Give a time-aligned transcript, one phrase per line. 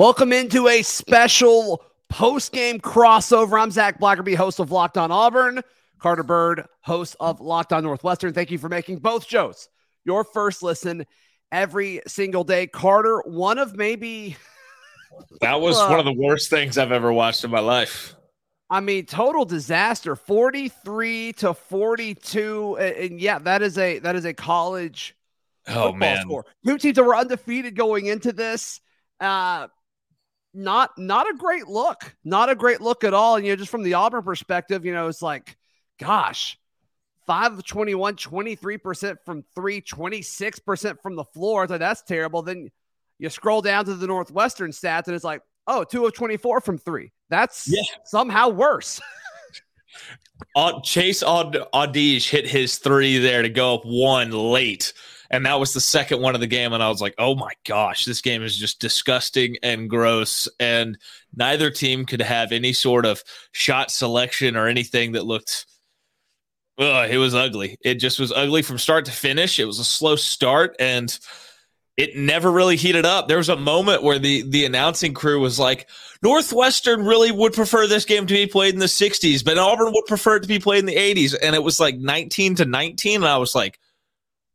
[0.00, 3.60] Welcome into a special post game crossover.
[3.60, 5.60] I'm Zach Blackerby, host of Locked On Auburn.
[5.98, 8.32] Carter Bird, host of Locked On Northwestern.
[8.32, 9.68] Thank you for making both shows
[10.06, 11.04] your first listen
[11.52, 12.66] every single day.
[12.66, 14.38] Carter, one of maybe.
[15.42, 18.14] That was uh, one of the worst things I've ever watched in my life.
[18.70, 20.16] I mean, total disaster.
[20.16, 22.76] 43 to 42.
[22.78, 25.14] And yeah, that is a that is a college
[25.68, 26.46] oh man score.
[26.64, 28.80] Two teams that were undefeated going into this.
[29.18, 29.66] Uh
[30.52, 32.14] not not a great look.
[32.24, 33.36] Not a great look at all.
[33.36, 35.56] And you know, just from the Auburn perspective, you know, it's like,
[35.98, 36.58] gosh,
[37.26, 41.68] 5 of 21, 23% from three, 26% from the floor.
[41.68, 42.42] So that's terrible.
[42.42, 42.70] Then
[43.18, 46.78] you scroll down to the Northwestern stats and it's like, oh, two of 24 from
[46.78, 47.12] three.
[47.28, 47.82] That's yeah.
[48.04, 49.00] somehow worse.
[50.56, 54.92] uh, Chase Audige hit his three there to go up one late
[55.30, 57.52] and that was the second one of the game and i was like oh my
[57.66, 60.48] gosh this game is just disgusting and gross.
[60.58, 60.98] And
[61.34, 65.66] neither team could have any sort of shot selection or anything that looked
[66.78, 67.76] ugh, it was ugly.
[67.82, 69.58] It just was ugly from start to finish.
[69.58, 71.16] It was a slow start and
[71.96, 73.28] it never really heated up.
[73.28, 75.88] There was a moment where the the announcing crew was like
[76.22, 80.04] northwestern really would prefer this game to be played in the 60s but auburn would
[80.06, 83.16] prefer it to be played in the 80s and it was like 19 to 19
[83.16, 83.78] and i was like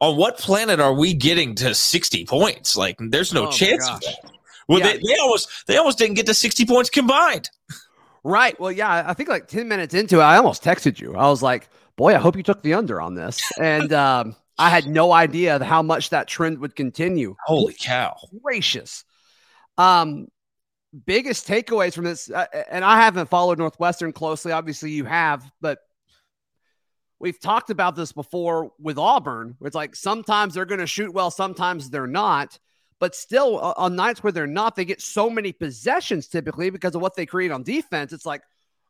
[0.01, 2.75] on what planet are we getting to 60 points?
[2.75, 4.31] Like, there's no oh chance of that.
[4.67, 4.93] Well, yeah.
[4.93, 7.49] they, they almost they almost didn't get to 60 points combined.
[8.27, 8.59] Right.
[8.59, 11.15] Well, yeah, I think like 10 minutes into it, I almost texted you.
[11.15, 13.39] I was like, boy, I hope you took the under on this.
[13.59, 17.35] And um, I had no idea how much that trend would continue.
[17.45, 18.15] Holy cow.
[18.43, 19.03] Gracious.
[19.77, 20.27] Um,
[21.05, 24.51] biggest takeaways from this, uh, and I haven't followed Northwestern closely.
[24.51, 25.79] Obviously, you have, but
[27.19, 29.55] we've talked about this before with Auburn.
[29.59, 32.59] Where it's like sometimes they're going to shoot well, sometimes they're not.
[32.99, 37.01] But still, on nights where they're not, they get so many possessions typically because of
[37.01, 38.13] what they create on defense.
[38.13, 38.41] It's like,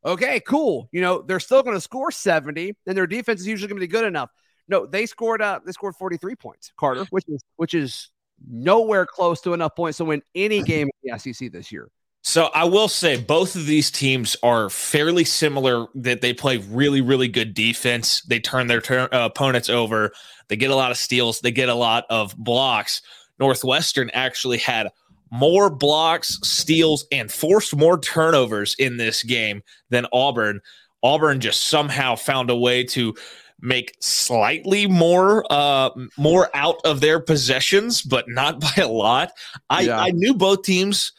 [0.06, 0.88] okay, cool.
[0.92, 3.88] You know, they're still going to score 70, and their defense is usually going to
[3.88, 4.30] be good enough.
[4.68, 8.10] No, they scored uh they scored 43 points, Carter, which is which is
[8.48, 11.90] nowhere close to enough points to win any game in the SEC this year.
[12.28, 17.00] So I will say both of these teams are fairly similar that they play really
[17.00, 18.24] really good defense.
[18.24, 20.12] They turn their ter- uh, opponents over.
[20.48, 23.04] They get a lot of steals, they get a lot of blocks.
[23.40, 24.90] Northwestern actually had
[25.30, 29.62] more blocks, steals and forced more turnovers in this game
[29.92, 30.62] than Auburn.
[31.04, 33.14] Auburn just somehow found a way to
[33.62, 39.32] make slightly more uh more out of their possessions but not by a lot.
[39.70, 40.00] I yeah.
[40.02, 41.12] I knew both teams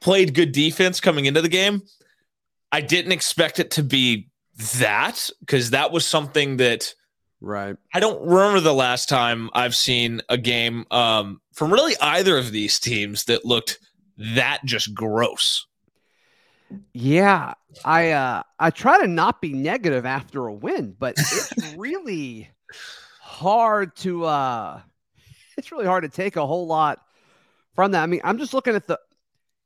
[0.00, 1.82] played good defense coming into the game.
[2.72, 4.28] I didn't expect it to be
[4.78, 6.94] that because that was something that
[7.40, 12.38] right i don't remember the last time i've seen a game um, from really either
[12.38, 13.78] of these teams that looked
[14.16, 15.66] that just gross
[16.94, 17.52] yeah
[17.84, 22.48] i uh i try to not be negative after a win but it's really
[23.20, 24.80] hard to uh
[25.58, 27.00] it's really hard to take a whole lot
[27.74, 28.98] from that i mean i'm just looking at the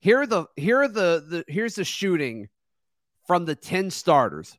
[0.00, 2.49] here are the here are the, the here's the shooting
[3.27, 4.56] from the 10 starters.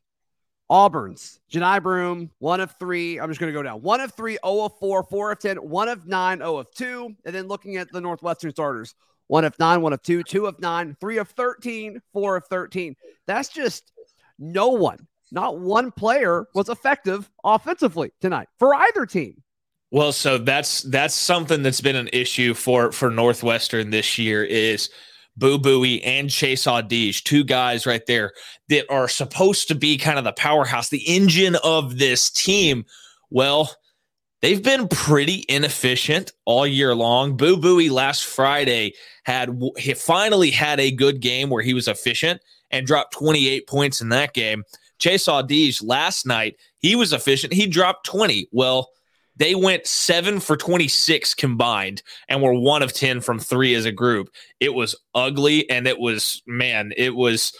[0.70, 3.20] Auburn's Johni Broome, one of three.
[3.20, 3.82] I'm just going to go down.
[3.82, 7.14] One of three, 0 of 4, 4 of 10, one of 9, 0 of 2.
[7.26, 8.94] And then looking at the Northwestern starters,
[9.26, 12.96] one of 9, one of 2, 2 of 9, 3 of 13, 4 of 13.
[13.26, 13.92] That's just
[14.38, 19.42] no one, not one player was effective offensively tonight for either team.
[19.90, 24.88] Well, so that's that's something that's been an issue for for Northwestern this year is–
[25.36, 28.32] Boo Buie and Chase Audige, two guys right there
[28.68, 32.84] that are supposed to be kind of the powerhouse, the engine of this team.
[33.30, 33.74] Well,
[34.42, 37.36] they've been pretty inefficient all year long.
[37.36, 38.92] Boo Buie last Friday
[39.24, 44.00] had he finally had a good game where he was efficient and dropped 28 points
[44.00, 44.64] in that game.
[44.98, 47.52] Chase Audige last night, he was efficient.
[47.52, 48.48] He dropped 20.
[48.52, 48.90] Well,
[49.36, 53.92] they went seven for 26 combined and were one of 10 from three as a
[53.92, 54.28] group.
[54.60, 55.68] It was ugly.
[55.70, 57.52] And it was, man, it was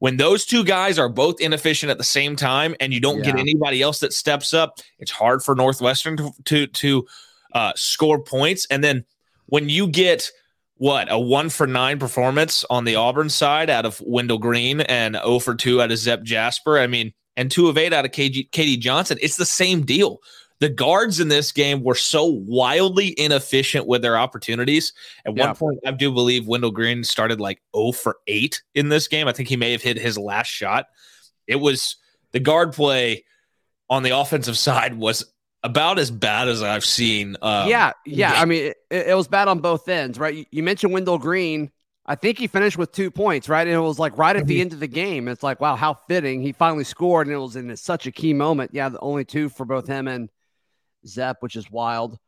[0.00, 3.32] when those two guys are both inefficient at the same time and you don't yeah.
[3.32, 7.06] get anybody else that steps up, it's hard for Northwestern to, to, to
[7.54, 8.66] uh, score points.
[8.70, 9.04] And then
[9.46, 10.30] when you get
[10.76, 15.14] what a one for nine performance on the Auburn side out of Wendell Green and
[15.14, 18.10] 0 for two out of Zep Jasper, I mean, and two of eight out of
[18.10, 20.20] KG, KD Johnson, it's the same deal
[20.60, 24.92] the guards in this game were so wildly inefficient with their opportunities.
[25.26, 25.46] At yeah.
[25.46, 29.28] one point, I do believe Wendell Green started like 0 for 8 in this game.
[29.28, 30.86] I think he may have hit his last shot.
[31.46, 31.96] It was
[32.32, 33.24] the guard play
[33.90, 35.24] on the offensive side was
[35.62, 37.36] about as bad as I've seen.
[37.42, 38.34] Um, yeah, yeah.
[38.34, 40.34] I mean, it, it, was bad on both ends, right?
[40.34, 41.70] You, you mentioned Wendell Green.
[42.06, 43.66] I think he finished with two points, right?
[43.66, 44.60] And it was like right at the mm-hmm.
[44.60, 45.26] end of the game.
[45.26, 46.42] It's like, wow, how fitting.
[46.42, 48.72] He finally scored, and it was in such a key moment.
[48.74, 50.28] Yeah, the only two for both him and
[51.06, 52.18] Zep, which is wild.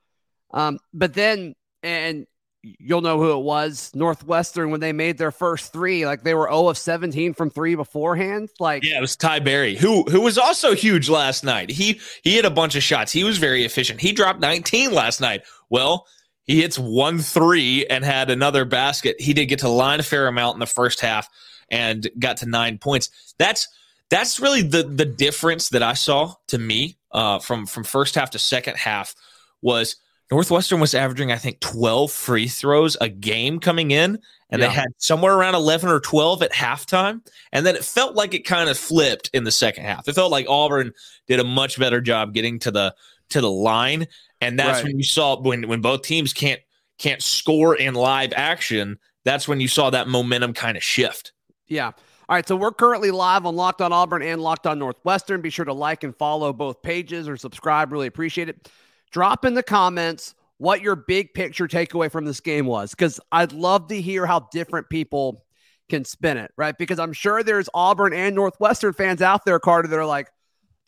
[0.53, 2.27] Um, but then, and
[2.63, 6.07] you'll know who it was Northwestern when they made their first three.
[6.07, 8.51] Like they were 0 of 17 from three beforehand.
[8.59, 11.71] Like, yeah, it was Ty Berry, who who was also huge last night.
[11.71, 13.13] He he hit a bunch of shots.
[13.13, 14.01] He was very efficient.
[14.01, 15.43] He dropped 19 last night.
[15.71, 16.07] Well,
[16.45, 19.21] he hits one three and had another basket.
[19.21, 21.29] He did get to line a fair amount in the first half
[21.71, 23.35] and got to nine points.
[23.39, 23.69] That's
[24.11, 28.31] that's really the the difference that I saw to me uh, from from first half
[28.31, 29.15] to second half
[29.63, 29.97] was
[30.31, 34.19] Northwestern was averaging I think 12 free throws a game coming in
[34.51, 34.69] and yeah.
[34.69, 38.45] they had somewhere around 11 or 12 at halftime and then it felt like it
[38.45, 40.07] kind of flipped in the second half.
[40.07, 40.93] It felt like Auburn
[41.27, 42.95] did a much better job getting to the
[43.31, 44.07] to the line
[44.41, 44.85] and that's right.
[44.85, 46.61] when you saw when when both teams can't
[46.99, 48.99] can't score in live action.
[49.25, 51.33] That's when you saw that momentum kind of shift.
[51.67, 51.93] Yeah.
[52.29, 55.43] All right, so we're currently live on Locked On Auburn and Locked On Northwestern.
[55.43, 57.93] Be sure to like and follow both pages or subscribe.
[57.93, 58.69] Really appreciate it.
[59.13, 63.53] Drop in the comments what your big picture takeaway from this game was, because I'd
[63.53, 65.45] love to hear how different people
[65.89, 66.77] can spin it, right?
[66.77, 70.29] Because I'm sure there's Auburn and Northwestern fans out there, Carter, that are like,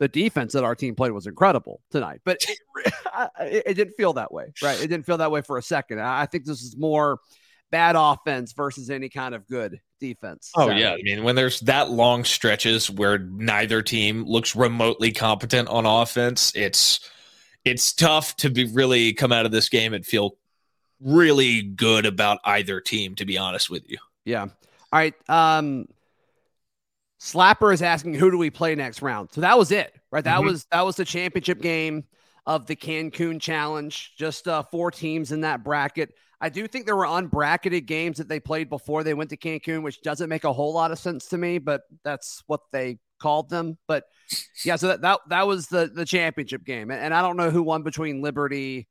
[0.00, 2.44] the defense that our team played was incredible tonight, but
[2.78, 4.80] it, it, it, didn't feel that way, right?
[4.80, 6.00] It didn't feel that way for a second.
[6.00, 7.18] I think this is more
[7.70, 10.50] bad offense versus any kind of good defense.
[10.56, 15.68] Oh yeah, I mean when there's that long stretches where neither team looks remotely competent
[15.68, 17.00] on offense, it's
[17.64, 20.36] it's tough to be really come out of this game and feel
[21.00, 23.14] really good about either team.
[23.16, 24.42] To be honest with you, yeah.
[24.42, 25.14] All right.
[25.28, 25.86] Um,
[27.20, 29.30] Slapper is asking who do we play next round.
[29.32, 30.22] So that was it, right?
[30.22, 30.46] That mm-hmm.
[30.46, 32.04] was that was the championship game
[32.46, 34.14] of the Cancun Challenge.
[34.16, 36.14] Just uh, four teams in that bracket.
[36.40, 39.82] I do think there were unbracketed games that they played before they went to Cancun,
[39.82, 43.50] which doesn't make a whole lot of sense to me, but that's what they called
[43.50, 43.76] them.
[43.88, 44.04] But
[44.64, 47.50] yeah, so that that, that was the the championship game, and, and I don't know
[47.50, 48.86] who won between Liberty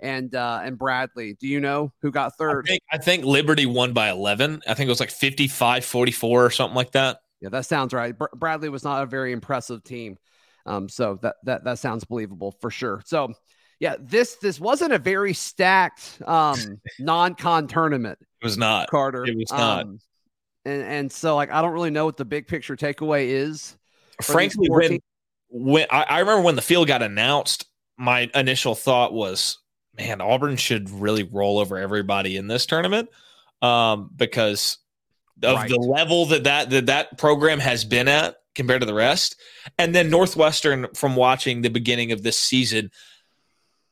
[0.00, 1.36] and uh and Bradley.
[1.38, 2.66] Do you know who got third?
[2.66, 4.62] I think, I think Liberty won by 11.
[4.66, 7.20] I think it was like 55 44 or something like that.
[7.40, 8.16] Yeah, that sounds right.
[8.16, 10.18] Br- Bradley was not a very impressive team.
[10.66, 13.02] Um, so that that that sounds believable for sure.
[13.06, 13.32] So
[13.80, 18.18] yeah, this this wasn't a very stacked um non-con tournament.
[18.20, 19.24] It was not Carter.
[19.24, 19.82] It was not.
[19.84, 20.00] Um,
[20.64, 23.76] and and so like I don't really know what the big picture takeaway is.
[24.22, 24.98] Frankly, when
[25.48, 27.66] when I, I remember when the field got announced,
[27.96, 29.58] my initial thought was,
[29.96, 33.08] man, Auburn should really roll over everybody in this tournament.
[33.60, 34.78] Um, because
[35.42, 35.68] of right.
[35.68, 39.36] the level that, that that that program has been at compared to the rest.
[39.78, 42.90] And then Northwestern, from watching the beginning of this season,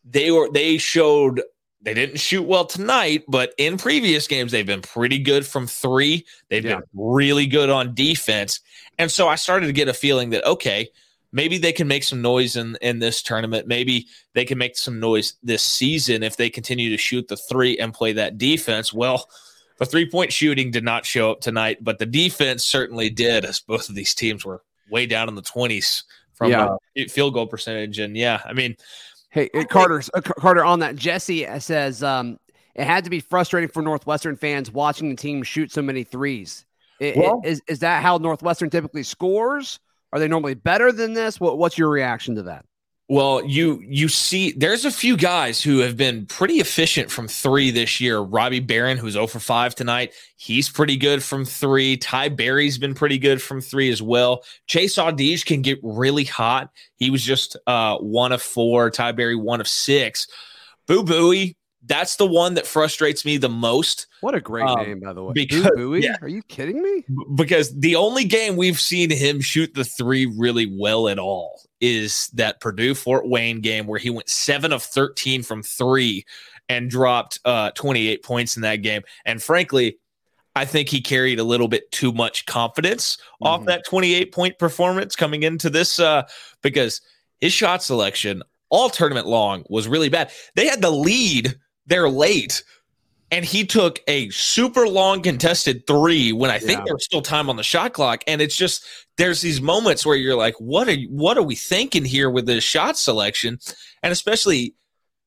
[0.08, 1.43] they were they showed
[1.82, 6.26] they didn't shoot well tonight, but in previous games they've been pretty good from three.
[6.49, 6.76] They've yeah.
[6.76, 8.61] been really good on defense,
[8.99, 10.88] and so I started to get a feeling that okay,
[11.32, 13.67] maybe they can make some noise in in this tournament.
[13.67, 17.79] Maybe they can make some noise this season if they continue to shoot the three
[17.79, 18.93] and play that defense.
[18.93, 19.29] Well
[19.79, 23.61] the three point shooting did not show up tonight, but the defense certainly did, as
[23.61, 26.05] both of these teams were way down in the 20s
[26.35, 26.76] from yeah.
[27.09, 27.99] field goal percentage.
[27.99, 28.76] And yeah, I mean,
[29.37, 32.38] hey, Carter, uh, Carter, on that, Jesse says um,
[32.75, 36.64] it had to be frustrating for Northwestern fans watching the team shoot so many threes.
[37.00, 39.78] It, well, it, is, is that how Northwestern typically scores?
[40.12, 41.38] Are they normally better than this?
[41.38, 42.64] What, what's your reaction to that?
[43.08, 47.70] Well, you you see, there's a few guys who have been pretty efficient from three
[47.70, 48.18] this year.
[48.18, 51.96] Robbie Beran, who's 0 for 5 tonight, he's pretty good from three.
[51.96, 54.42] Ty Berry's been pretty good from three as well.
[54.66, 56.70] Chase Audige can get really hot.
[56.96, 58.90] He was just uh, one of four.
[58.90, 60.26] Ty Berry, one of six.
[60.88, 61.54] Boo Buie,
[61.87, 64.07] that's the one that frustrates me the most.
[64.21, 65.33] What a great um, name, by the way.
[65.35, 65.71] Because?
[66.02, 66.16] Yeah.
[66.21, 67.05] Are you kidding me?
[67.35, 72.28] Because the only game we've seen him shoot the three really well at all is
[72.35, 76.25] that Purdue Fort Wayne game where he went seven of 13 from three
[76.69, 79.02] and dropped uh, 28 points in that game.
[79.25, 79.99] And frankly,
[80.57, 83.47] I think he carried a little bit too much confidence mm-hmm.
[83.47, 86.23] off that 28 point performance coming into this uh,
[86.62, 87.00] because
[87.40, 90.31] his shot selection all tournament long was really bad.
[90.55, 92.62] They had the lead there late
[93.31, 96.85] and he took a super long contested three when I think yeah.
[96.87, 98.23] there was still time on the shot clock.
[98.26, 98.85] And it's just
[99.16, 102.62] there's these moments where you're like, what are what are we thinking here with this
[102.62, 103.59] shot selection?
[104.02, 104.75] And especially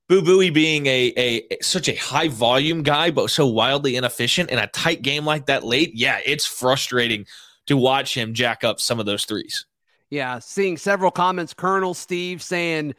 [0.07, 4.59] Boo Buie being a, a such a high volume guy, but so wildly inefficient in
[4.59, 5.91] a tight game like that late.
[5.93, 7.25] Yeah, it's frustrating
[7.67, 9.65] to watch him jack up some of those threes.
[10.09, 12.95] Yeah, seeing several comments, Colonel Steve saying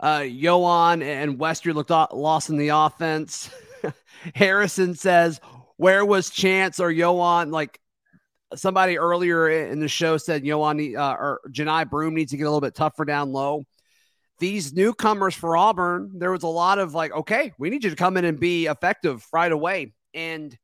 [0.00, 3.50] uh Yohan and Westry looked lost in the offense.
[4.34, 5.40] Harrison says,
[5.76, 7.50] where was Chance or Yohan?
[7.50, 7.80] Like
[8.54, 12.50] somebody earlier in the show said, Yohan uh, or Johni Broome needs to get a
[12.50, 13.64] little bit tougher down low.
[14.40, 17.96] These newcomers for Auburn, there was a lot of like, okay, we need you to
[17.96, 19.94] come in and be effective right away.
[20.14, 20.56] And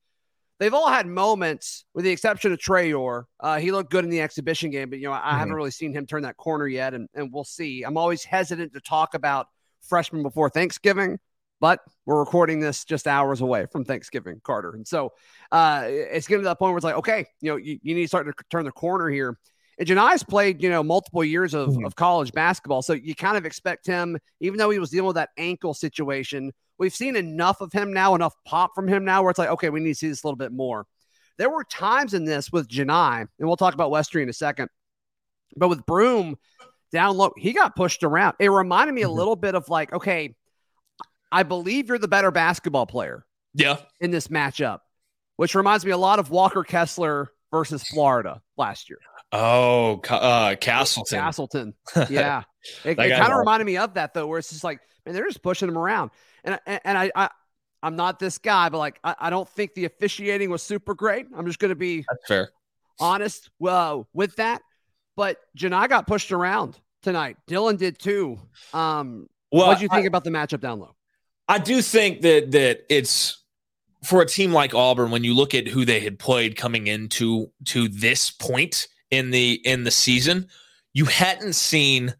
[0.59, 3.25] they've all had moments, with the exception of Traore.
[3.41, 5.39] Uh, he looked good in the exhibition game, but you know I mm-hmm.
[5.39, 7.83] haven't really seen him turn that corner yet, and, and we'll see.
[7.83, 9.47] I'm always hesitant to talk about
[9.83, 11.19] freshmen before Thanksgiving
[11.65, 14.75] but we're recording this just hours away from Thanksgiving, Carter.
[14.75, 15.13] And so
[15.51, 18.03] uh, it's getting to that point where it's like, okay, you know, you, you need
[18.03, 19.39] to start to turn the corner here.
[19.79, 21.87] And Johni's played, you know, multiple years of, mm-hmm.
[21.87, 22.83] of college basketball.
[22.83, 26.53] So you kind of expect him, even though he was dealing with that ankle situation,
[26.79, 29.71] we've seen enough of him now, enough pop from him now where it's like, okay,
[29.71, 30.87] we need to see this a little bit more.
[31.37, 34.69] There were times in this with Johni, and we'll talk about Westry in a second,
[35.57, 36.37] but with Broome
[36.93, 38.37] down low, he got pushed around.
[38.39, 39.17] It reminded me a mm-hmm.
[39.17, 40.37] little bit of like, okay,
[41.33, 43.27] I believe you're the better basketball player.
[43.55, 43.79] Yeah.
[44.01, 44.81] In this matchup,
[45.37, 48.99] which reminds me a lot of Walker Kessler versus Florida last year.
[49.33, 51.19] Oh, uh, Castleton.
[51.19, 51.75] Castleton.
[52.11, 52.43] Yeah.
[52.85, 55.27] it, it kind of reminded me of that though, where it's just like, man, they're
[55.27, 56.11] just pushing him around.
[56.45, 57.31] And and, I, I
[57.83, 61.27] I'm not this guy, but like I, I don't think the officiating was super great.
[61.37, 62.51] I'm just gonna be That's fair.
[63.01, 64.63] honest well with that.
[65.17, 67.37] But Johni got pushed around tonight.
[67.49, 68.39] Dylan did too.
[68.73, 70.95] Um well, what did you think I, about the matchup down low?
[71.49, 73.43] I do think that that it's
[74.03, 77.51] for a team like Auburn when you look at who they had played coming into
[77.67, 80.49] to this point in the in the season,
[80.93, 82.15] you hadn't seen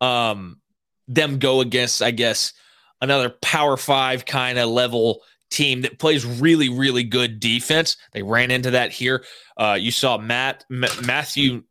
[0.00, 0.60] um
[1.06, 2.52] them go against I guess
[3.00, 7.96] another power 5 kind of level team that plays really really good defense.
[8.12, 9.24] They ran into that here.
[9.56, 11.62] Uh you saw Matt M- Matthew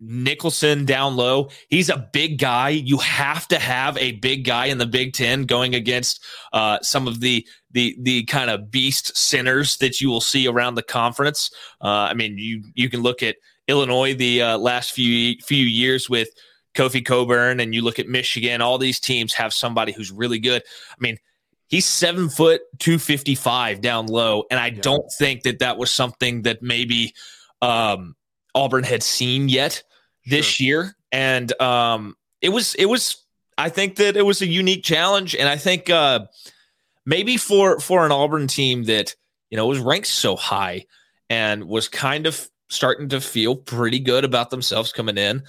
[0.00, 1.50] Nicholson down low.
[1.68, 2.68] He's a big guy.
[2.70, 7.08] You have to have a big guy in the Big Ten going against uh, some
[7.08, 11.50] of the the the kind of beast centers that you will see around the conference.
[11.82, 16.08] Uh, I mean, you you can look at Illinois the uh, last few few years
[16.08, 16.28] with
[16.76, 18.60] Kofi Cockburn and you look at Michigan.
[18.60, 20.62] All these teams have somebody who's really good.
[20.90, 21.18] I mean.
[21.68, 24.82] He's seven foot two fifty five down low, and I yeah.
[24.82, 27.12] don't think that that was something that maybe
[27.60, 28.14] um,
[28.54, 29.82] Auburn had seen yet
[30.26, 30.64] this sure.
[30.64, 33.16] year, and um, it was it was.
[33.58, 36.26] I think that it was a unique challenge, and I think uh,
[37.04, 39.16] maybe for for an Auburn team that
[39.50, 40.84] you know was ranked so high
[41.28, 45.42] and was kind of starting to feel pretty good about themselves coming in.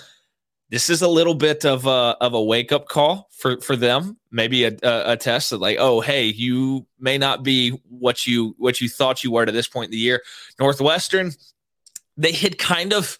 [0.69, 4.17] This is a little bit of a of a wake up call for for them.
[4.31, 8.53] Maybe a, a, a test of like, oh, hey, you may not be what you
[8.57, 10.21] what you thought you were to this point in the year.
[10.59, 11.31] Northwestern,
[12.17, 13.17] they had kind of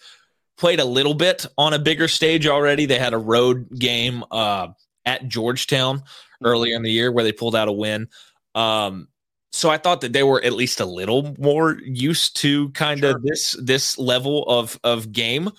[0.58, 2.86] played a little bit on a bigger stage already.
[2.86, 4.70] They had a road game uh,
[5.06, 6.04] at Georgetown
[6.44, 8.10] earlier in the year where they pulled out a win.
[8.56, 9.08] Um,
[9.51, 13.13] so I thought that they were at least a little more used to kind of
[13.13, 13.22] sure.
[13.24, 15.50] this this level of of game.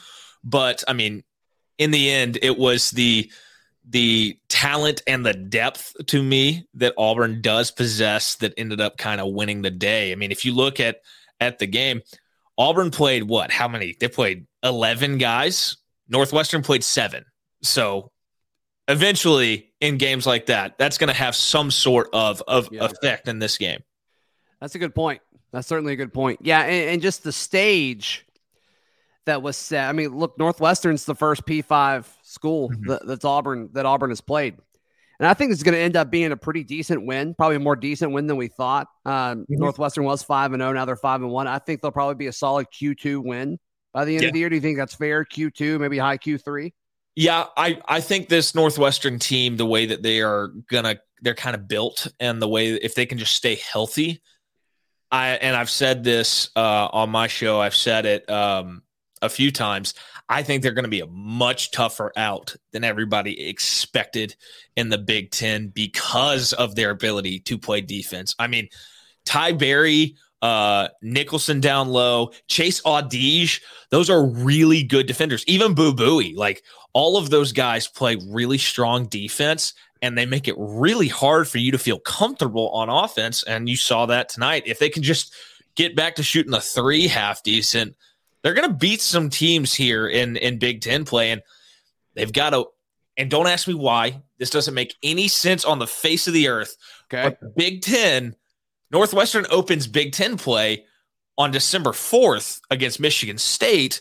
[0.44, 1.24] But I mean,
[1.78, 3.30] in the end, it was the
[3.90, 9.18] the talent and the depth to me that Auburn does possess that ended up kind
[9.20, 10.12] of winning the day.
[10.12, 11.00] I mean, if you look at
[11.40, 12.02] at the game,
[12.58, 13.50] Auburn played what?
[13.50, 13.96] How many?
[13.98, 15.76] They played 11 guys.
[16.08, 17.24] Northwestern played seven.
[17.62, 18.10] So
[18.88, 22.84] eventually, in games like that, that's going to have some sort of, of yeah.
[22.84, 23.80] effect in this game.
[24.60, 25.22] That's a good point.
[25.52, 26.40] That's certainly a good point.
[26.42, 26.62] Yeah.
[26.62, 28.26] And, and just the stage
[29.28, 29.88] that was set.
[29.88, 32.90] I mean, look, Northwestern's the first P5 school mm-hmm.
[32.90, 34.56] that, that's Auburn that Auburn has played.
[35.20, 37.60] And I think it's going to end up being a pretty decent win, probably a
[37.60, 38.86] more decent win than we thought.
[39.04, 39.56] Um, mm-hmm.
[39.56, 40.70] Northwestern was five and zero.
[40.70, 41.46] Oh, now they're five and one.
[41.46, 43.58] I think they'll probably be a solid Q two win
[43.92, 44.28] by the end yeah.
[44.28, 44.48] of the year.
[44.48, 45.24] Do you think that's fair?
[45.24, 46.72] Q two, maybe high Q three.
[47.16, 51.56] Yeah, I I think this Northwestern team, the way that they are gonna, they're kind
[51.56, 54.22] of built, and the way if they can just stay healthy.
[55.10, 57.60] I and I've said this uh, on my show.
[57.60, 58.82] I've said it um,
[59.22, 59.94] a few times.
[60.28, 64.36] I think they're going to be a much tougher out than everybody expected
[64.76, 68.34] in the Big Ten because of their ability to play defense.
[68.38, 68.68] I mean,
[69.24, 73.60] Ty Berry, uh, Nicholson down low, Chase Audige,
[73.90, 75.44] those are really good defenders.
[75.46, 80.46] Even Boo Buie, like all of those guys play really strong defense and they make
[80.48, 83.42] it really hard for you to feel comfortable on offense.
[83.42, 84.62] And you saw that tonight.
[84.66, 85.34] If they can just
[85.74, 87.96] get back to shooting the three half decent,
[88.42, 91.42] they're going to beat some teams here in in Big Ten play, and
[92.14, 92.66] they've got to.
[93.16, 94.22] And don't ask me why.
[94.38, 96.76] This doesn't make any sense on the face of the earth.
[97.12, 97.36] Okay.
[97.40, 98.36] But Big Ten,
[98.92, 100.84] Northwestern opens Big Ten play
[101.36, 104.00] on December 4th against Michigan State,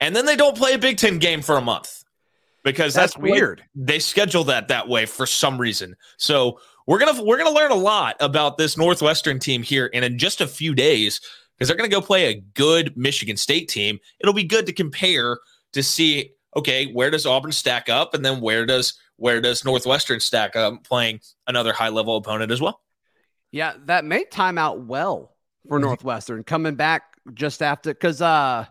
[0.00, 2.04] and then they don't play a Big Ten game for a month
[2.64, 3.62] because that's, that's weird.
[3.76, 5.96] They schedule that that way for some reason.
[6.16, 10.18] So we're gonna we're gonna learn a lot about this Northwestern team here, and in
[10.18, 11.20] just a few days
[11.56, 13.98] because they're going to go play a good Michigan State team.
[14.20, 15.38] It'll be good to compare
[15.72, 20.20] to see okay, where does Auburn stack up, and then where does where does Northwestern
[20.20, 22.80] stack up playing another high level opponent as well?
[23.52, 25.34] Yeah, that may time out well
[25.68, 25.86] for mm-hmm.
[25.86, 27.02] Northwestern coming back
[27.34, 28.66] just after because uh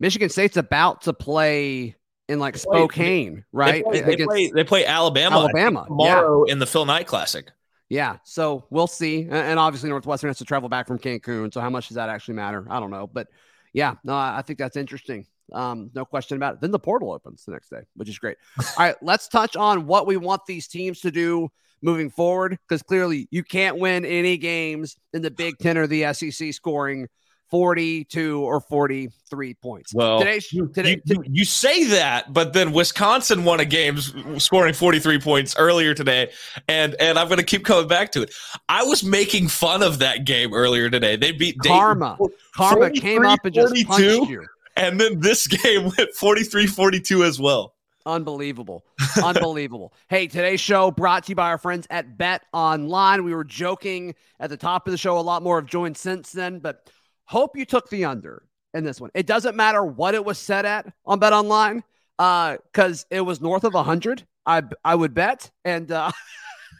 [0.00, 1.96] Michigan State's about to play
[2.28, 3.84] in like Spokane, right?
[3.90, 6.52] They play, they play, they play Alabama, Alabama tomorrow yeah.
[6.52, 7.50] in the Phil Knight Classic.
[7.88, 9.26] Yeah, so we'll see.
[9.30, 11.52] And obviously, Northwestern has to travel back from Cancun.
[11.52, 12.66] So how much does that actually matter?
[12.68, 13.28] I don't know, but
[13.72, 15.26] yeah, no, I think that's interesting.
[15.52, 16.60] Um, no question about it.
[16.60, 18.36] Then the portal opens the next day, which is great.
[18.58, 21.48] All right, let's touch on what we want these teams to do
[21.80, 26.12] moving forward because clearly you can't win any games in the Big Ten or the
[26.12, 27.08] SEC scoring
[27.50, 29.94] 42 or 43 points.
[29.94, 30.40] Well, today,
[30.74, 33.98] today, you, you, say that, but then Wisconsin won a game
[34.38, 36.30] scoring 43 points earlier today,
[36.68, 38.34] and and I'm going to keep coming back to it.
[38.68, 41.16] I was making fun of that game earlier today.
[41.16, 42.18] They beat Karma.
[42.54, 44.46] Karma came up and just punched you.
[44.78, 47.74] And then this game went 43-42 as well.
[48.06, 48.84] Unbelievable.
[49.22, 49.92] Unbelievable.
[50.08, 53.22] hey, today's show brought to you by our friends at Bet Online.
[53.22, 55.18] We were joking at the top of the show.
[55.18, 56.90] A lot more have joined since then, but
[57.28, 58.42] Hope you took the under
[58.72, 59.10] in this one.
[59.12, 61.84] It doesn't matter what it was set at on Bet Online,
[62.16, 64.26] because uh, it was north of 100.
[64.46, 66.10] I I would bet, and uh,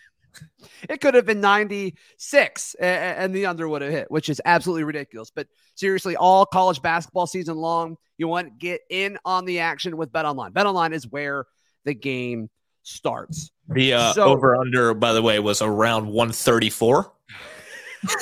[0.88, 4.84] it could have been 96, and, and the under would have hit, which is absolutely
[4.84, 5.30] ridiculous.
[5.30, 9.98] But seriously, all college basketball season long, you want to get in on the action
[9.98, 10.52] with Bet Online.
[10.52, 11.44] Bet Online is where
[11.84, 12.48] the game
[12.84, 13.50] starts.
[13.68, 17.12] The uh, so, over under, by the way, was around 134.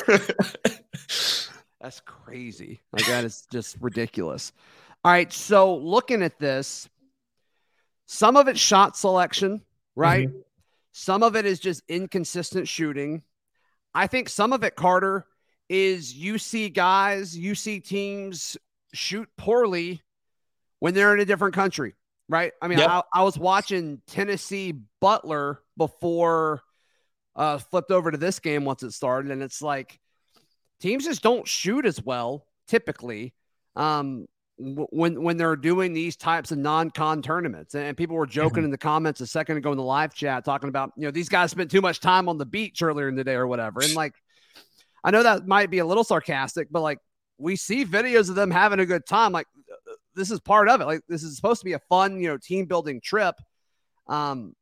[1.87, 2.81] That's crazy.
[2.93, 4.53] Like that is just ridiculous.
[5.05, 5.33] All right.
[5.33, 6.89] So looking at this,
[8.07, 9.63] some of it's shot selection,
[9.95, 10.27] right?
[10.27, 10.39] Mm-hmm.
[10.91, 13.23] Some of it is just inconsistent shooting.
[13.95, 15.27] I think some of it, Carter,
[15.69, 18.57] is you see guys, you see teams
[18.93, 20.03] shoot poorly
[20.81, 21.95] when they're in a different country,
[22.29, 22.53] right?
[22.61, 22.91] I mean, yep.
[22.91, 26.63] I, I, was watching Tennessee Butler before
[27.37, 30.01] uh, flipped over to this game once it started, and it's like
[30.81, 33.35] teams just don't shoot as well typically
[33.77, 34.27] um,
[34.59, 37.75] when when they're doing these types of non-con tournaments.
[37.75, 38.65] And people were joking mm-hmm.
[38.67, 41.29] in the comments a second ago in the live chat talking about, you know, these
[41.29, 43.81] guys spent too much time on the beach earlier in the day or whatever.
[43.81, 44.15] And like
[45.05, 46.99] I know that might be a little sarcastic, but like
[47.39, 49.33] we see videos of them having a good time.
[49.33, 49.47] Like
[50.15, 50.87] this is part of it.
[50.87, 53.35] Like this is supposed to be a fun, you know, team building trip.
[54.09, 54.55] Um,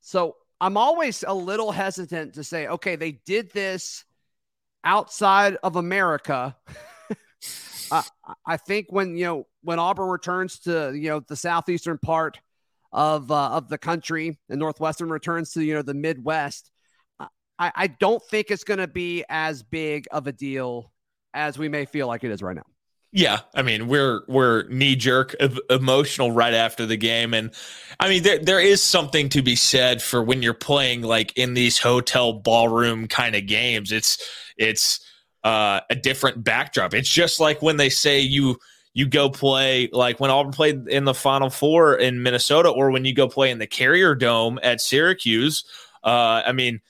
[0.00, 4.04] so I'm always a little hesitant to say, okay, they did this
[4.84, 6.56] outside of America.
[7.92, 8.04] I,
[8.46, 12.38] I think when you know when Auburn returns to you know the southeastern part
[12.92, 16.70] of uh, of the country and Northwestern returns to you know the Midwest,
[17.60, 20.92] I, I don't think it's going to be as big of a deal
[21.34, 22.64] as we may feel like it is right now.
[23.12, 25.34] Yeah, I mean we're we're knee jerk
[25.68, 27.50] emotional right after the game, and
[27.98, 31.54] I mean there there is something to be said for when you're playing like in
[31.54, 33.90] these hotel ballroom kind of games.
[33.90, 34.18] It's
[34.56, 35.00] it's
[35.42, 36.94] uh, a different backdrop.
[36.94, 38.58] It's just like when they say you
[38.94, 43.04] you go play like when Auburn played in the Final Four in Minnesota, or when
[43.04, 45.64] you go play in the Carrier Dome at Syracuse.
[46.04, 46.80] Uh, I mean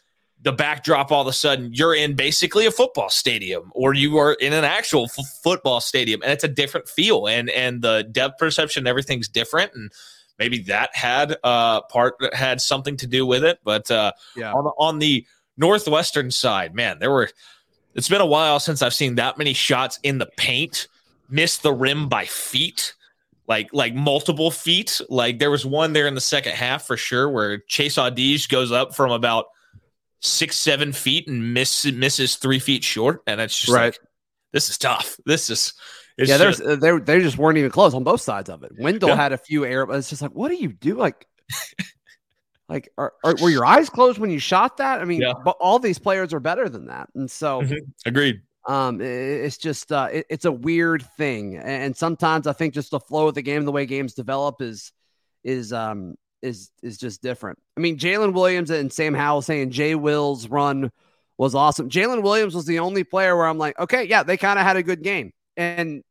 [0.42, 4.34] the backdrop all of a sudden you're in basically a football stadium or you are
[4.34, 8.38] in an actual f- football stadium and it's a different feel and and the depth
[8.38, 9.92] perception everything's different and
[10.38, 14.52] maybe that had uh part that had something to do with it but uh yeah.
[14.52, 15.26] on the, on the
[15.56, 17.28] northwestern side man there were
[17.94, 20.88] it's been a while since i've seen that many shots in the paint
[21.28, 22.94] miss the rim by feet
[23.46, 27.28] like like multiple feet like there was one there in the second half for sure
[27.28, 29.46] where chase audige goes up from about
[30.20, 33.22] six, seven feet and miss, misses three feet short.
[33.26, 33.86] And it's just right.
[33.86, 33.98] like,
[34.52, 35.16] this is tough.
[35.26, 35.74] This is,
[36.18, 38.72] yeah, there's just, they they just weren't even close on both sides of it.
[38.78, 39.16] Wendell yeah.
[39.16, 40.94] had a few air, but it's just like, what do you do?
[40.94, 41.26] Like,
[42.68, 45.00] like are, are, were your eyes closed when you shot that?
[45.00, 45.32] I mean, yeah.
[45.44, 47.74] but all these players are better than that, and so mm-hmm.
[48.04, 48.42] agreed.
[48.68, 52.90] Um, it, it's just uh, it, it's a weird thing, and sometimes I think just
[52.90, 54.92] the flow of the game, the way games develop, is
[55.42, 57.58] is um is is just different.
[57.76, 60.90] I mean, Jalen Williams and Sam Howell saying Jay Will's run
[61.38, 61.88] was awesome.
[61.88, 64.76] Jaylin Williams was the only player where I'm like, okay, yeah, they kind of had
[64.76, 65.32] a good game.
[65.56, 66.02] And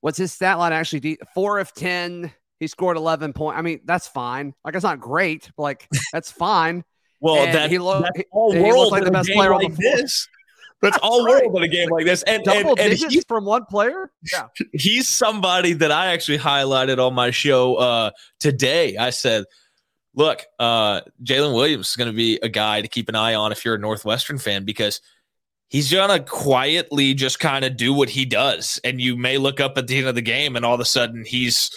[0.00, 1.18] what's his stat line actually?
[1.34, 2.32] Four of ten.
[2.60, 3.58] He scored 11 points.
[3.58, 4.54] I mean, that's fine.
[4.64, 6.84] Like, it's not great, but like, that's fine.
[7.20, 9.96] well, that, he, lo- he, like the best player like on the floor.
[9.96, 10.28] This.
[10.82, 11.44] That's all right.
[11.44, 12.22] world in a game like this.
[12.24, 14.10] And, Double and, and he's from one player.
[14.32, 14.48] Yeah.
[14.72, 18.96] He's somebody that I actually highlighted on my show uh, today.
[18.96, 19.44] I said,
[20.14, 23.52] look, uh, Jaylin Williams is going to be a guy to keep an eye on
[23.52, 25.00] if you're a Northwestern fan because
[25.72, 28.78] he's gonna quietly just kind of do what he does.
[28.84, 30.84] And you may look up at the end of the game and all of a
[30.84, 31.70] sudden he's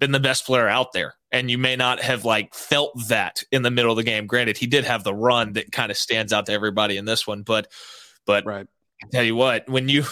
[0.00, 1.14] been the best player out there.
[1.30, 4.26] And you may not have like felt that in the middle of the game.
[4.26, 7.24] Granted, he did have the run that kind of stands out to everybody in this
[7.24, 7.68] one, but
[8.26, 8.66] but right.
[9.02, 10.04] I tell you what, when you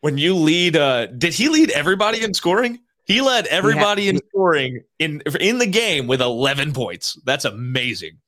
[0.00, 2.80] when you lead uh did he lead everybody in scoring?
[3.04, 7.18] He led everybody in scoring in in the game with 11 points.
[7.24, 8.18] That's amazing.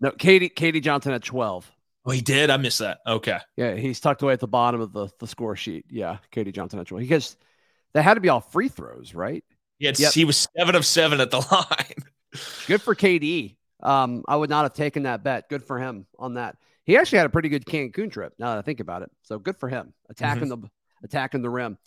[0.00, 1.70] No, Katie KD Johnson at 12.
[2.04, 2.50] Oh, he did.
[2.50, 2.98] I missed that.
[3.06, 3.38] Okay.
[3.56, 5.86] Yeah, he's tucked away at the bottom of the, the score sheet.
[5.88, 7.02] Yeah, KD Johnson at 12.
[7.02, 7.36] Because
[7.94, 9.44] they had to be all free throws, right?
[9.78, 10.12] Yeah, yep.
[10.12, 12.10] he was seven of seven at the line.
[12.66, 13.56] good for KD.
[13.82, 15.48] Um, I would not have taken that bet.
[15.48, 16.56] Good for him on that.
[16.84, 18.32] He actually had a pretty good Cancun trip.
[18.38, 20.62] Now that I think about it, so good for him attacking mm-hmm.
[20.62, 20.70] the
[21.04, 21.78] attacking the rim.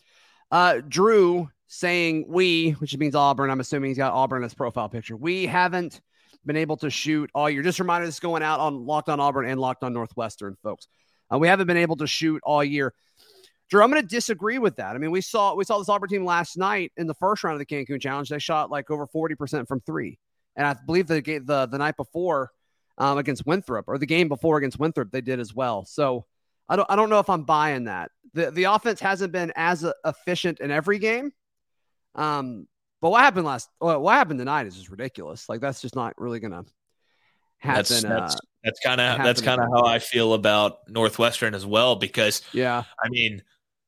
[0.52, 3.50] Uh, Drew saying we, which means Auburn.
[3.50, 5.18] I'm assuming he's got Auburn as his profile picture.
[5.18, 6.00] We haven't
[6.46, 7.64] been able to shoot all year.
[7.64, 10.88] Just this is going out on Locked on Auburn and Locked on Northwestern, folks.
[11.34, 12.94] Uh, we haven't been able to shoot all year.
[13.70, 14.96] Drew, I'm going to disagree with that.
[14.96, 17.60] I mean, we saw we saw this Auburn team last night in the first round
[17.60, 18.30] of the Cancun Challenge.
[18.30, 20.20] They shot like over 40% from three,
[20.56, 22.52] and I believe the the the night before
[22.98, 25.86] um, against Winthrop or the game before against Winthrop they did as well.
[25.86, 26.26] So
[26.68, 28.12] I don't I don't know if I'm buying that.
[28.34, 31.32] the The offense hasn't been as efficient in every game,
[32.16, 32.68] um,
[33.02, 33.70] but what happened last?
[33.80, 35.48] What happened tonight is just ridiculous.
[35.50, 36.66] Like that's just not really gonna
[37.58, 37.84] happen.
[37.84, 41.96] That's that's, uh, kind of that's kind of how I feel about Northwestern as well.
[41.96, 43.44] Because yeah, I mean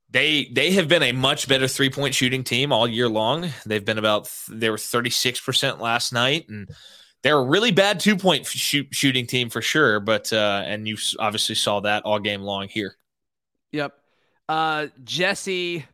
[0.09, 3.49] they they have been a much better three point shooting team all year long.
[3.65, 6.69] They've been about they were thirty six percent last night, and
[7.23, 9.99] they're a really bad two point shoot, shooting team for sure.
[9.99, 12.95] But uh, and you obviously saw that all game long here.
[13.71, 13.93] Yep.
[14.47, 15.85] Uh, Jesse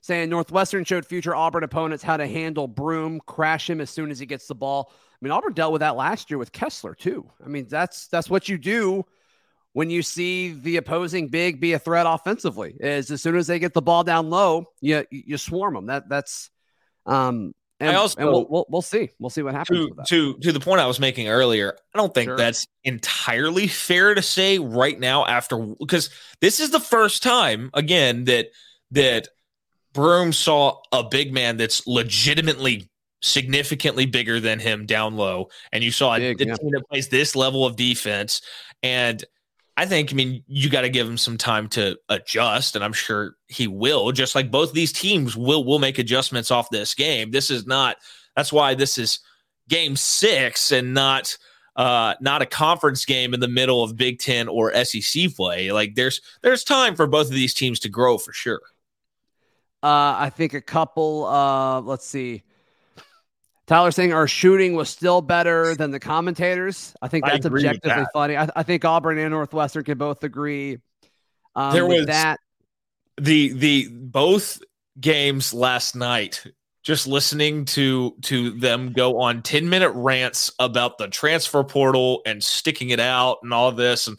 [0.00, 4.18] saying Northwestern showed future Auburn opponents how to handle Broome, crash him as soon as
[4.18, 4.92] he gets the ball.
[4.92, 7.30] I mean, Auburn dealt with that last year with Kessler too.
[7.44, 9.04] I mean, that's that's what you do
[9.72, 12.74] when you see the opposing big be a threat offensively.
[12.80, 15.86] Is as soon as they get the ball down low, you you swarm them.
[15.86, 16.50] That that's
[17.06, 17.54] um.
[17.80, 19.08] And, I also, and we'll, we'll, we'll see.
[19.18, 19.88] We'll see what happens.
[20.08, 22.36] To, to to the point I was making earlier, I don't think sure.
[22.36, 25.24] that's entirely fair to say right now.
[25.24, 26.10] After because
[26.42, 28.48] this is the first time again that
[28.90, 29.28] that
[29.94, 32.90] Broome saw a big man that's legitimately
[33.22, 36.54] significantly bigger than him down low, and you saw big, a, yeah.
[36.56, 38.42] team that plays this level of defense.
[38.82, 39.24] And
[39.80, 42.92] I think, I mean, you got to give him some time to adjust, and I'm
[42.92, 44.12] sure he will.
[44.12, 47.30] Just like both these teams will will make adjustments off this game.
[47.30, 47.96] This is not.
[48.36, 49.20] That's why this is
[49.70, 51.34] game six and not
[51.76, 55.72] uh, not a conference game in the middle of Big Ten or SEC play.
[55.72, 58.60] Like there's there's time for both of these teams to grow for sure.
[59.82, 61.24] Uh, I think a couple.
[61.24, 62.42] Uh, let's see.
[63.70, 66.92] Tyler saying our shooting was still better than the commentators.
[67.00, 68.12] I think that's I objectively that.
[68.12, 68.36] funny.
[68.36, 70.78] I, I, think Auburn and Northwestern can both agree.
[71.54, 72.40] Um, there was that.
[73.18, 74.60] The the both
[75.00, 76.44] games last night.
[76.82, 82.42] Just listening to to them go on ten minute rants about the transfer portal and
[82.42, 84.18] sticking it out and all this and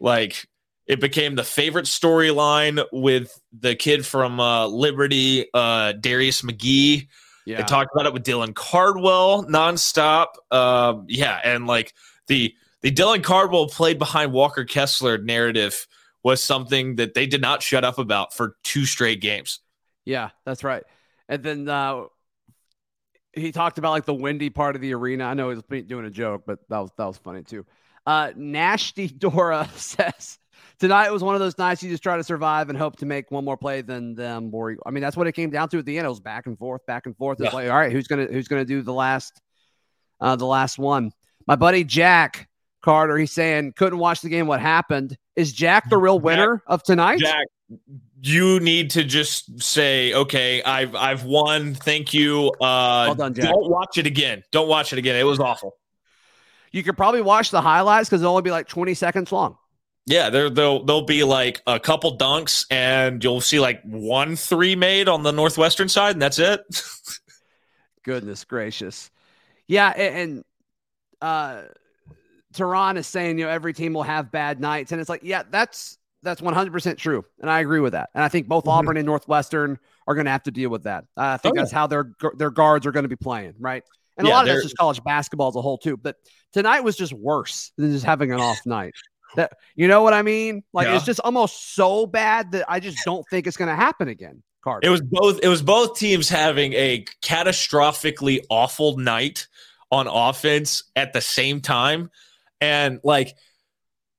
[0.00, 0.44] like
[0.88, 7.06] it became the favorite storyline with the kid from uh, Liberty, uh, Darius McGhee.
[7.44, 7.60] Yeah.
[7.60, 10.26] I talked about it with Dylan Cardwell nonstop.
[10.50, 11.94] Um, yeah, and like
[12.28, 15.86] the the Dylan Cardwell played behind Walker Kessler narrative
[16.22, 19.60] was something that they did not shut up about for two straight games.
[20.04, 20.84] Yeah, that's right.
[21.28, 22.04] And then uh,
[23.32, 25.24] he talked about like the windy part of the arena.
[25.24, 27.66] I know he was doing a joke, but that was that was funny too.
[28.06, 30.38] Uh, Nashty Dora says
[30.82, 33.30] tonight was one of those nights you just try to survive and hope to make
[33.30, 34.52] one more play than them.
[34.52, 36.06] Or I mean, that's what it came down to at the end.
[36.06, 37.40] It was back and forth, back and forth.
[37.40, 37.56] It's yeah.
[37.56, 39.40] like, all right, who's gonna who's gonna do the last
[40.20, 41.12] uh the last one?
[41.46, 42.48] My buddy Jack
[42.82, 44.48] Carter, he's saying couldn't watch the game.
[44.48, 45.16] What happened?
[45.36, 47.20] Is Jack the real winner Jack, of tonight?
[47.20, 47.46] Jack,
[48.20, 51.74] you need to just say, okay, I've I've won.
[51.74, 52.48] Thank you.
[52.60, 53.44] Uh well done, Jack.
[53.44, 54.42] Don't watch it again.
[54.50, 55.14] Don't watch it again.
[55.14, 55.76] It was awful.
[56.72, 59.58] You could probably watch the highlights because it'll only be like 20 seconds long.
[60.06, 64.74] Yeah, there there'll there'll be like a couple dunks, and you'll see like one three
[64.74, 66.60] made on the northwestern side, and that's it.
[68.04, 69.10] Goodness gracious,
[69.68, 70.44] yeah, and, and
[71.20, 71.62] uh,
[72.52, 75.44] Tehran is saying you know every team will have bad nights, and it's like yeah,
[75.48, 78.10] that's that's one hundred percent true, and I agree with that.
[78.12, 78.70] And I think both mm-hmm.
[78.70, 81.04] Auburn and Northwestern are going to have to deal with that.
[81.16, 81.78] I think oh, that's yeah.
[81.78, 83.84] how their their guards are going to be playing, right?
[84.16, 85.96] And yeah, a lot of that's just college basketball as a whole too.
[85.96, 86.16] But
[86.52, 88.94] tonight was just worse than just having an off night.
[89.36, 90.62] That you know what I mean?
[90.72, 90.96] Like yeah.
[90.96, 94.42] it's just almost so bad that I just don't think it's going to happen again.
[94.62, 94.86] Carter.
[94.86, 95.40] It was both.
[95.42, 99.48] It was both teams having a catastrophically awful night
[99.90, 102.10] on offense at the same time,
[102.60, 103.34] and like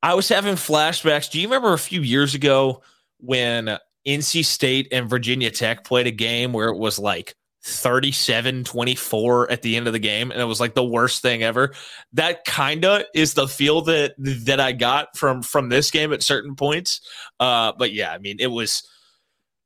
[0.01, 1.31] I was having flashbacks.
[1.31, 2.81] Do you remember a few years ago
[3.19, 9.49] when NC State and Virginia Tech played a game where it was like 37 24
[9.49, 11.73] at the end of the game and it was like the worst thing ever.
[12.11, 16.21] That kind of is the feel that that i got from from this game at
[16.21, 16.99] certain points.
[17.39, 18.87] Uh but yeah i mean it was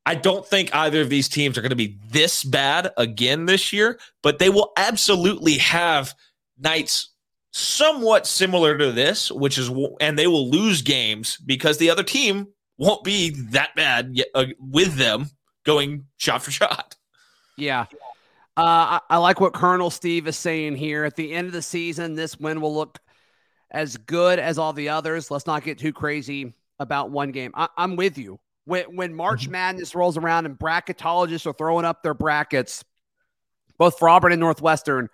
[0.06, 3.72] i don't think either of these teams are going to be this bad again this
[3.72, 6.14] year but they will absolutely have
[6.56, 7.10] nights
[7.52, 12.46] somewhat similar to this which is and they will lose games because the other team
[12.76, 15.30] won't be that bad yet, uh, with them
[15.64, 16.94] going shot for shot
[17.58, 17.86] yeah.
[18.56, 21.04] Uh, I, I, like what Colonel Steve is saying here.
[21.04, 22.98] At the end of the season, this win will look
[23.70, 25.30] as good as all the others.
[25.30, 27.52] Let's not get too crazy about one game.
[27.54, 28.40] I, am with you.
[28.64, 29.52] When, when March mm-hmm.
[29.52, 32.84] Madness rolls around and bracketologists are throwing up their brackets,
[33.78, 35.08] both for Auburn and Northwestern,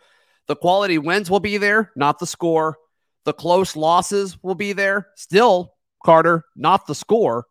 [0.46, 2.78] the quality wins will be there, not the score.
[3.24, 5.08] The close losses will be there.
[5.16, 7.46] Still, Carter, not the score.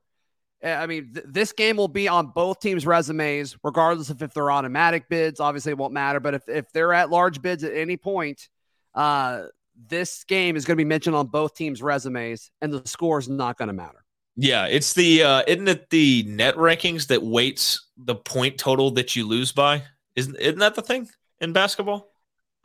[0.63, 4.33] Eh, I mean, th- this game will be on both teams' resumes, regardless of if
[4.33, 5.39] they're automatic bids.
[5.39, 6.19] Obviously, it won't matter.
[6.19, 8.47] But if, if they're at large bids at any point,
[8.95, 9.43] uh,
[9.87, 13.27] this game is going to be mentioned on both teams' resumes, and the score is
[13.27, 14.03] not going to matter.
[14.35, 19.15] Yeah, it's the uh, isn't it the net rankings that weights the point total that
[19.15, 19.83] you lose by?
[20.15, 22.11] Isn't isn't that the thing in basketball?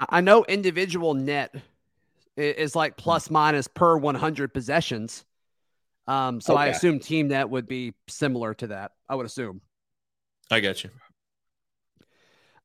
[0.01, 1.55] I know individual net
[2.37, 5.25] is like plus minus per 100 possessions.
[6.09, 6.63] Um, so okay.
[6.63, 8.93] I assume Team Net would be similar to that.
[9.09, 9.61] I would assume.
[10.51, 10.91] I got you.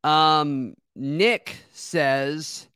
[0.09, 2.67] Um, Nick says,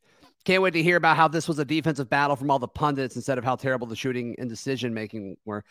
[0.44, 3.16] "Can't wait to hear about how this was a defensive battle from all the pundits
[3.16, 5.64] instead of how terrible the shooting and decision making were."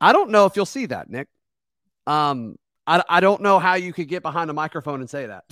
[0.00, 1.28] I don't know if you'll see that, Nick.
[2.06, 5.44] Um, I, I don't know how you could get behind a microphone and say that.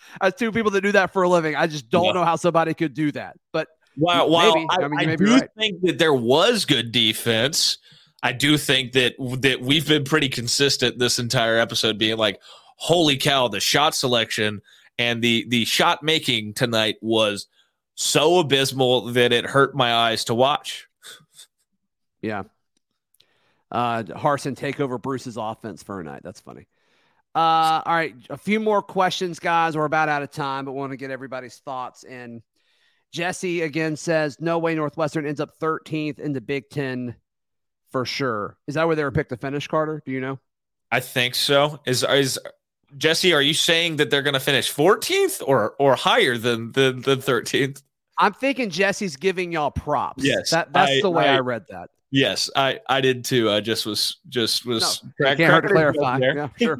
[0.20, 2.12] As two people that do that for a living, I just don't yeah.
[2.12, 3.36] know how somebody could do that.
[3.52, 4.66] But maybe.
[4.70, 5.50] I, I, mean, I do right.
[5.58, 7.78] think that there was good defense,
[8.22, 12.40] I do think that that we've been pretty consistent this entire episode, being like,
[12.76, 14.62] "Holy cow!" The shot selection
[14.98, 17.46] and the the shot making tonight was
[17.94, 20.88] so abysmal that it hurt my eyes to watch.
[22.20, 22.44] Yeah.
[23.70, 26.22] Uh, Harsin take over Bruce's offense for a night.
[26.24, 26.66] That's funny.
[27.34, 29.76] Uh, all right, a few more questions, guys.
[29.76, 32.42] We're about out of time, but want to get everybody's thoughts in.
[33.12, 37.16] Jesse again says, no way Northwestern ends up 13th in the Big Ten
[37.90, 38.58] for sure.
[38.66, 40.02] Is that where they were picked to finish, Carter?
[40.04, 40.38] Do you know?
[40.90, 41.80] I think so.
[41.86, 42.38] Is is
[42.96, 46.92] Jesse, are you saying that they're going to finish 14th or or higher than the
[46.92, 47.82] the 13th?
[48.18, 50.24] I'm thinking Jesse's giving y'all props.
[50.24, 51.90] Yes, that, that's I, the way I, I, read that.
[52.10, 53.50] Yes, I I did too.
[53.50, 56.18] I just was just was no, can't hurt to clarify.
[56.18, 56.78] Yeah, sure.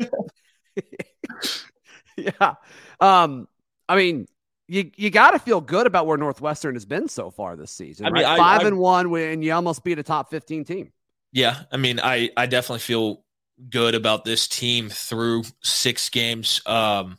[2.17, 2.55] yeah.
[3.01, 3.49] Um,
[3.89, 4.29] I mean,
[4.69, 8.07] you you got to feel good about where Northwestern has been so far this season.
[8.07, 8.39] I mean, right?
[8.39, 10.93] five I, and one, when you almost beat a top fifteen team.
[11.33, 13.25] Yeah, I mean, I I definitely feel
[13.71, 16.61] good about this team through six games.
[16.67, 17.19] Um,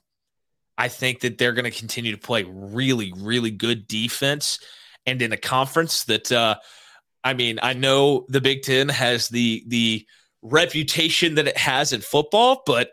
[0.77, 4.60] I think that they're going to continue to play really, really good defense,
[5.05, 6.55] and in a conference that, uh,
[7.23, 10.05] I mean, I know the Big Ten has the the
[10.41, 12.91] reputation that it has in football, but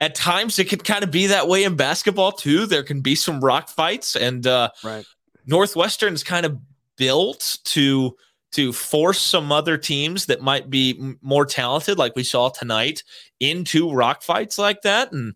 [0.00, 2.66] at times it can kind of be that way in basketball too.
[2.66, 5.04] There can be some rock fights, and uh, right.
[5.46, 6.58] Northwestern's kind of
[6.96, 8.16] built to
[8.52, 13.02] to force some other teams that might be more talented, like we saw tonight,
[13.40, 15.34] into rock fights like that, and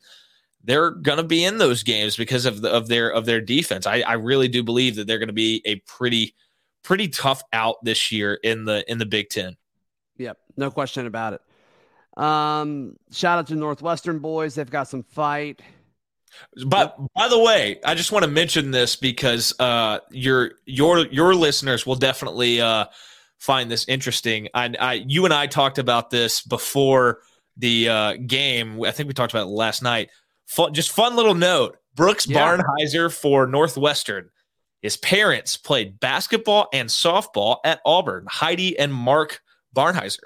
[0.64, 3.86] they're going to be in those games because of the, of their of their defense.
[3.86, 6.34] I, I really do believe that they're going to be a pretty
[6.82, 9.56] pretty tough out this year in the in the Big Ten.
[10.18, 11.40] Yep, no question about it.
[12.20, 14.54] Um, shout out to Northwestern boys.
[14.54, 15.62] They've got some fight.
[16.66, 21.34] But by the way, I just want to mention this because uh, your your your
[21.34, 22.86] listeners will definitely uh,
[23.38, 24.48] find this interesting.
[24.54, 27.20] I, I you and I talked about this before
[27.56, 28.84] the uh, game.
[28.84, 30.10] I think we talked about it last night.
[30.46, 32.38] Fun, just fun little note: Brooks yeah.
[32.38, 34.30] Barnhizer for Northwestern.
[34.82, 38.26] His parents played basketball and softball at Auburn.
[38.28, 39.42] Heidi and Mark
[39.74, 40.20] Barnhizer.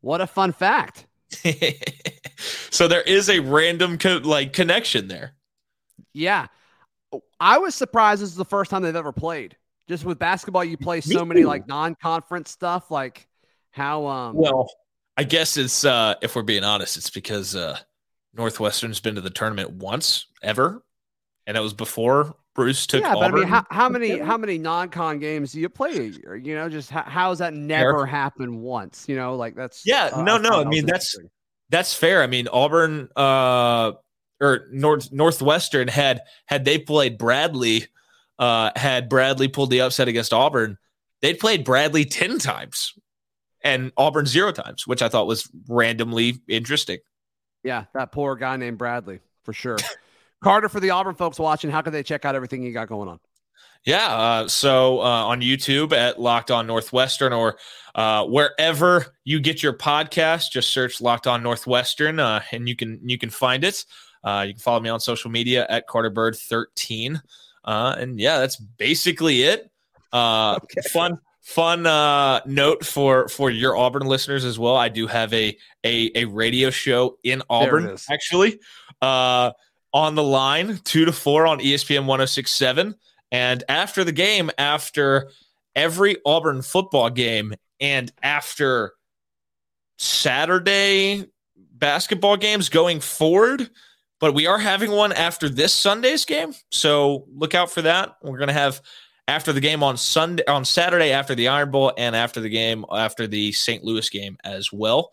[0.00, 1.06] What a fun fact.
[2.70, 5.34] so there is a random co- like connection there.
[6.12, 6.46] Yeah.
[7.38, 9.56] I was surprised this is the first time they've ever played.
[9.88, 12.90] Just with basketball, you play so many like non-conference stuff.
[12.90, 13.26] Like
[13.72, 14.68] how um well,
[15.16, 17.78] I guess it's uh if we're being honest, it's because uh
[18.32, 20.84] Northwestern's been to the tournament once ever,
[21.46, 23.00] and it was before Bruce took.
[23.00, 23.30] Yeah, Auburn.
[23.30, 26.36] but I mean, how, how many how many non-con games do you play a year?
[26.36, 29.08] You know, just how, how has that never happened once?
[29.08, 30.60] You know, like that's yeah, uh, no, no.
[30.60, 31.16] I mean, that's
[31.70, 32.22] that's fair.
[32.22, 33.92] I mean, Auburn uh
[34.42, 37.86] or North Northwestern had had they played Bradley,
[38.38, 40.76] uh had Bradley pulled the upset against Auburn,
[41.22, 42.92] they'd played Bradley 10 times
[43.64, 46.98] and Auburn zero times, which I thought was randomly interesting.
[47.62, 49.78] Yeah, that poor guy named Bradley for sure.
[50.42, 53.08] Carter, for the Auburn folks watching, how can they check out everything you got going
[53.08, 53.20] on?
[53.84, 57.56] Yeah, uh, so uh, on YouTube at Locked On Northwestern or
[57.94, 63.00] uh, wherever you get your podcast, just search Locked On Northwestern, uh, and you can
[63.02, 63.84] you can find it.
[64.22, 67.22] Uh, you can follow me on social media at CarterBird13,
[67.64, 69.70] uh, and yeah, that's basically it.
[70.12, 70.80] Okay.
[70.92, 71.82] Fun fun
[72.46, 74.76] note for for your Auburn listeners as well.
[74.76, 78.60] I do have a a, a radio show in Auburn actually
[79.92, 82.94] on the line two to four on ESPN 1067.
[83.32, 85.30] And after the game, after
[85.76, 88.92] every Auburn football game, and after
[89.98, 91.26] Saturday
[91.56, 93.70] basketball games going forward,
[94.20, 96.54] but we are having one after this Sunday's game.
[96.70, 98.16] So look out for that.
[98.22, 98.80] We're going to have
[99.26, 102.84] after the game on Sunday, on Saturday after the Iron Bowl, and after the game
[102.92, 103.82] after the St.
[103.82, 105.10] Louis game as well.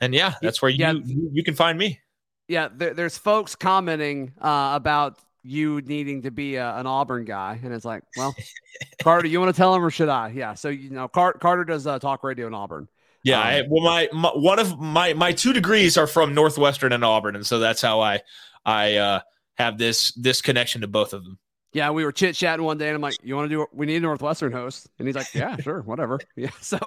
[0.00, 0.92] And yeah, that's where you yeah.
[0.92, 2.00] you, you can find me.
[2.48, 7.60] Yeah, there, there's folks commenting uh, about you needing to be a, an Auburn guy,
[7.62, 8.34] and it's like, well,
[9.02, 10.28] Carter, you want to tell him or should I?
[10.28, 12.88] Yeah, so you know, Car- Carter does uh, talk radio in Auburn.
[13.22, 16.92] Yeah, um, I, well, my, my, one of my my two degrees are from Northwestern
[16.92, 18.20] and Auburn, and so that's how I
[18.64, 19.20] I uh,
[19.56, 21.38] have this this connection to both of them.
[21.72, 23.66] Yeah, we were chit chatting one day, and I'm like, "You want to do?
[23.72, 26.78] We need a Northwestern host," and he's like, "Yeah, sure, whatever." Yeah, so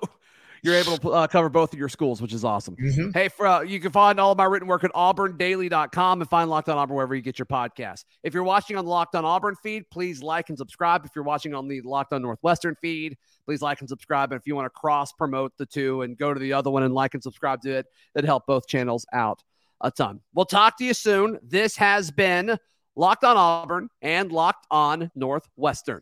[0.64, 2.76] you're able to uh, cover both of your schools, which is awesome.
[2.76, 3.12] Mm-hmm.
[3.12, 6.50] Hey, for, uh, you can find all of my written work at auburndaily.com and find
[6.50, 8.06] Locked on Auburn wherever you get your podcast.
[8.24, 11.06] If you're watching on the Locked on Auburn feed, please like and subscribe.
[11.06, 14.32] If you're watching on the Locked on Northwestern feed, please like and subscribe.
[14.32, 16.84] And if you want to cross promote the two and go to the other one
[16.84, 19.42] and like and subscribe to it, that help both channels out
[19.82, 20.22] a ton.
[20.34, 21.40] We'll talk to you soon.
[21.42, 22.58] This has been
[22.96, 26.02] Locked on Auburn and Locked on Northwestern.